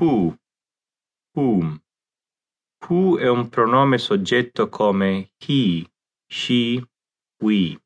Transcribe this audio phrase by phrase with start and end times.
[0.00, 0.34] Who,
[1.34, 1.82] whom.
[2.88, 5.86] Who è un pronome soggetto come he,
[6.26, 6.82] she,
[7.42, 7.78] we.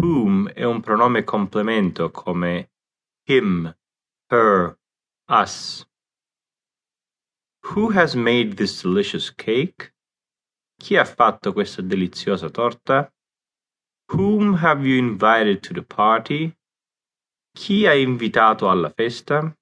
[0.00, 2.70] Whom è un pronome complemento come
[3.28, 3.72] him,
[4.30, 4.76] her,
[5.28, 5.86] us.
[7.66, 9.94] Who has made this delicious cake?
[10.80, 13.12] Chi ha fatto questa deliziosa torta?
[14.12, 16.52] Whom have you invited to the party?
[17.54, 19.56] Chi hai invitato alla festa?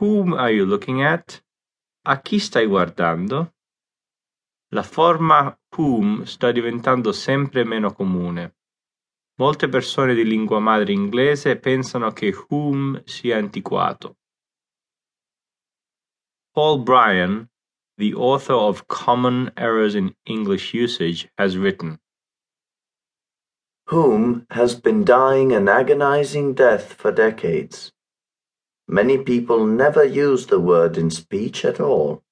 [0.00, 1.42] Whom are you looking at?
[2.04, 3.52] A chi stai guardando?
[4.70, 8.54] La forma whom sta diventando sempre meno comune.
[9.40, 14.16] Molte persone di lingua madre inglese pensano che whom sia antiquato.
[16.54, 17.48] Paul Bryan,
[17.96, 21.98] the author of Common Errors in English Usage, has written
[23.90, 27.92] Whom has been dying an agonizing death for decades.
[28.90, 32.22] Many people never use the word in speech at all.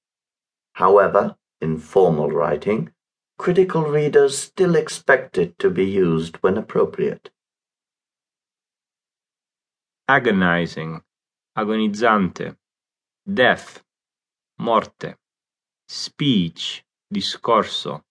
[0.73, 2.93] However, in formal writing,
[3.37, 7.31] critical readers still expect it to be used when appropriate.
[10.09, 11.03] Agonizing,
[11.59, 12.57] agonizzante,
[13.31, 13.83] death,
[14.59, 15.15] morte,
[15.89, 18.03] speech, discorso,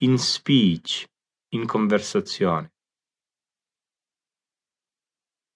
[0.00, 1.06] in speech,
[1.52, 2.70] in conversazione.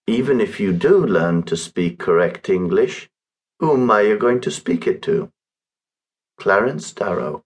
[0.08, 3.10] Even if you do learn to speak correct English,
[3.58, 5.32] whom are you going to speak it to?
[6.38, 7.42] Clarence Darrow.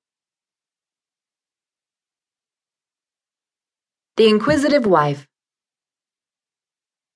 [4.19, 5.27] The Inquisitive Wife.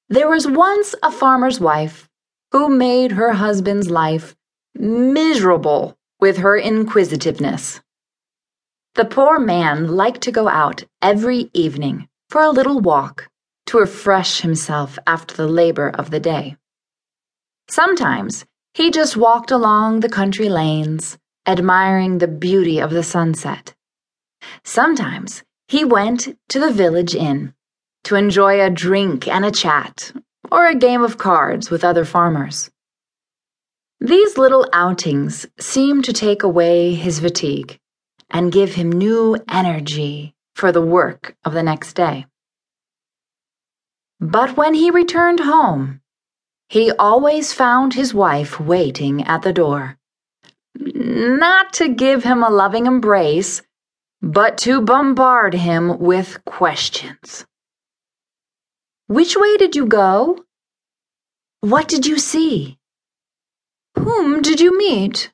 [0.08, 2.08] There was once a farmer's wife
[2.52, 4.34] who made her husband's life
[4.74, 7.82] miserable with her inquisitiveness.
[8.94, 13.28] The poor man liked to go out every evening for a little walk
[13.75, 16.56] to refresh himself after the labor of the day.
[17.69, 23.75] Sometimes he just walked along the country lanes, admiring the beauty of the sunset.
[24.62, 27.52] Sometimes he went to the village inn
[28.05, 30.13] to enjoy a drink and a chat
[30.52, 32.70] or a game of cards with other farmers.
[33.98, 37.80] These little outings seemed to take away his fatigue
[38.30, 42.27] and give him new energy for the work of the next day.
[44.24, 46.01] But when he returned home,
[46.70, 49.98] he always found his wife waiting at the door.
[50.74, 53.61] Not to give him a loving embrace,
[54.23, 57.45] but to bombard him with questions.
[59.08, 60.42] Which way did you go?
[61.61, 62.79] What did you see?
[63.98, 65.33] Whom did you meet?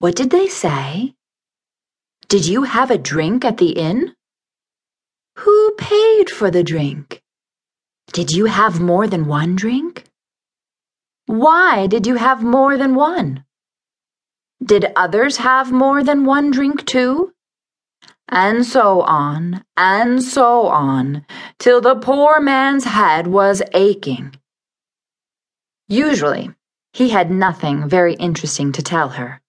[0.00, 1.14] What did they say?
[2.26, 4.16] Did you have a drink at the inn?
[5.36, 7.22] Who paid for the drink?
[8.12, 10.04] Did you have more than one drink?
[11.26, 13.44] Why did you have more than one?
[14.64, 17.32] Did others have more than one drink too?
[18.28, 21.26] And so on, and so on,
[21.58, 24.34] till the poor man's head was aching.
[25.86, 26.50] Usually,
[26.92, 29.40] he had nothing very interesting to tell her,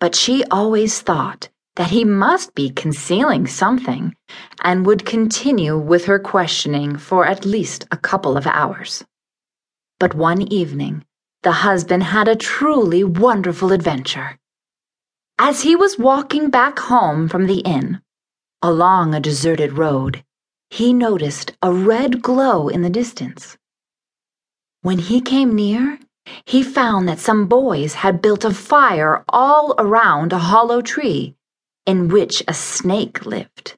[0.00, 1.48] but she always thought
[1.78, 4.12] that he must be concealing something
[4.64, 9.04] and would continue with her questioning for at least a couple of hours.
[10.00, 11.04] But one evening,
[11.44, 14.38] the husband had a truly wonderful adventure.
[15.38, 18.00] As he was walking back home from the inn,
[18.60, 20.24] along a deserted road,
[20.70, 23.56] he noticed a red glow in the distance.
[24.82, 26.00] When he came near,
[26.44, 31.36] he found that some boys had built a fire all around a hollow tree
[31.88, 33.74] in which a snake lived.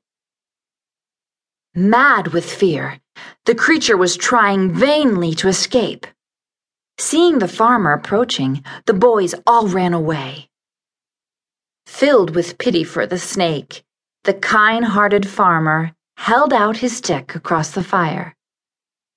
[1.77, 2.99] Mad with fear,
[3.45, 6.09] the creature was trying vainly to escape.
[6.99, 10.49] Seeing the farmer approaching, the boys all ran away.
[11.87, 13.85] Filled with pity for the snake,
[14.25, 18.35] the kind hearted farmer held out his stick across the fire.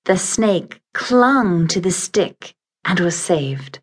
[0.04, 3.80] The snake clung to the stick and was saved.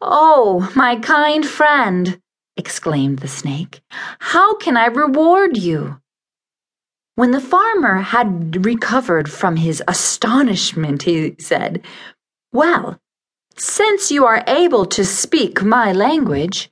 [0.00, 2.18] Oh, my kind friend,
[2.56, 3.80] exclaimed the snake,
[4.18, 6.00] how can I reward you?
[7.14, 11.82] When the farmer had recovered from his astonishment, he said,
[12.52, 13.00] Well,
[13.56, 16.70] since you are able to speak my language,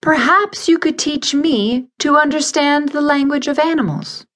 [0.00, 4.26] perhaps you could teach me to understand the language of animals.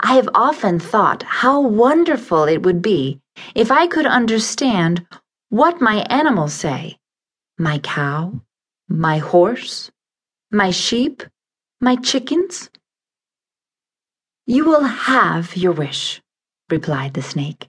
[0.00, 3.20] I have often thought how wonderful it would be
[3.54, 5.06] if I could understand
[5.48, 6.98] what my animals say
[7.58, 8.40] my cow,
[8.92, 9.90] my horse,
[10.50, 11.22] my sheep,
[11.80, 12.68] my chickens.
[14.46, 16.20] You will have your wish,
[16.68, 17.68] replied the snake,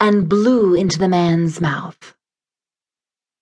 [0.00, 2.15] and blew into the man's mouth.